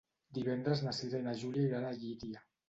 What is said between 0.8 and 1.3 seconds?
na Cira i